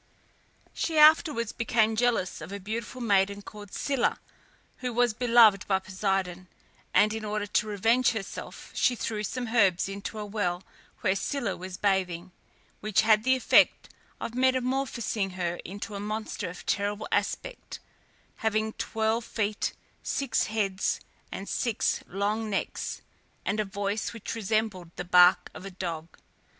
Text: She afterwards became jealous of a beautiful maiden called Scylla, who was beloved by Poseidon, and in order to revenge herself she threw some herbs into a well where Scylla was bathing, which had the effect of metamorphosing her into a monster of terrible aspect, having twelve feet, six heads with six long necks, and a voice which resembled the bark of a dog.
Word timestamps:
She 0.73 0.97
afterwards 0.97 1.51
became 1.51 1.95
jealous 1.95 2.41
of 2.41 2.51
a 2.51 2.59
beautiful 2.59 3.01
maiden 3.01 3.43
called 3.43 3.71
Scylla, 3.71 4.19
who 4.77 4.91
was 4.91 5.13
beloved 5.13 5.67
by 5.67 5.77
Poseidon, 5.77 6.47
and 6.91 7.13
in 7.13 7.23
order 7.23 7.45
to 7.45 7.67
revenge 7.67 8.09
herself 8.13 8.71
she 8.73 8.95
threw 8.95 9.21
some 9.23 9.49
herbs 9.49 9.87
into 9.87 10.17
a 10.17 10.25
well 10.25 10.63
where 11.01 11.15
Scylla 11.15 11.55
was 11.55 11.77
bathing, 11.77 12.31
which 12.79 13.01
had 13.01 13.23
the 13.23 13.35
effect 13.35 13.89
of 14.19 14.33
metamorphosing 14.33 15.33
her 15.33 15.57
into 15.57 15.93
a 15.93 15.99
monster 15.99 16.49
of 16.49 16.65
terrible 16.65 17.07
aspect, 17.11 17.79
having 18.37 18.73
twelve 18.73 19.23
feet, 19.23 19.73
six 20.01 20.45
heads 20.47 20.99
with 21.31 21.47
six 21.47 21.99
long 22.07 22.49
necks, 22.49 23.03
and 23.45 23.59
a 23.59 23.65
voice 23.65 24.13
which 24.13 24.33
resembled 24.33 24.89
the 24.95 25.05
bark 25.05 25.51
of 25.53 25.63
a 25.63 25.69
dog. 25.69 26.17